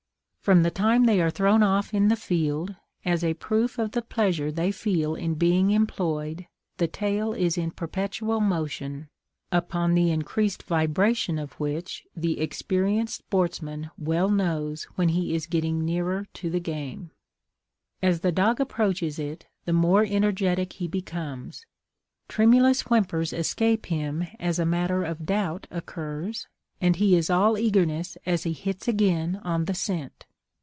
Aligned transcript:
From 0.43 0.63
the 0.63 0.71
time 0.71 1.03
they 1.05 1.21
are 1.21 1.29
thrown 1.29 1.61
off 1.61 1.93
in 1.93 2.07
the 2.07 2.15
field, 2.15 2.75
as 3.05 3.23
a 3.23 3.35
proof 3.35 3.77
of 3.77 3.91
the 3.91 4.01
pleasure 4.01 4.51
they 4.51 4.71
feel 4.71 5.13
in 5.13 5.35
being 5.35 5.69
employed, 5.69 6.47
the 6.77 6.87
tail 6.87 7.31
is 7.33 7.59
in 7.59 7.69
perpetual 7.69 8.39
motion, 8.39 9.07
upon 9.51 9.93
the 9.93 10.09
increased 10.09 10.63
vibration 10.63 11.37
of 11.37 11.53
which 11.59 12.07
the 12.15 12.39
experienced 12.39 13.19
sportsman 13.19 13.91
well 13.99 14.31
knows 14.31 14.85
when 14.95 15.09
he 15.09 15.35
is 15.35 15.45
getting 15.45 15.85
nearer 15.85 16.25
to 16.33 16.49
the 16.49 16.59
game. 16.59 17.11
As 18.01 18.21
the 18.21 18.31
dog 18.31 18.59
approaches 18.59 19.19
it, 19.19 19.45
the 19.65 19.73
more 19.73 20.03
energetic 20.03 20.73
he 20.73 20.87
becomes. 20.87 21.67
Tremulous 22.27 22.81
whimpers 22.89 23.31
escape 23.31 23.85
him 23.85 24.23
as 24.39 24.57
a 24.57 24.65
matter 24.65 25.03
of 25.03 25.23
doubt 25.23 25.67
occurs, 25.69 26.47
and 26.81 26.95
he 26.95 27.15
is 27.15 27.29
all 27.29 27.59
eagerness 27.59 28.17
as 28.25 28.41
he 28.41 28.53
hits 28.53 28.87
again 28.87 29.39
on 29.43 29.65
the 29.65 29.75
scent. 29.75 30.25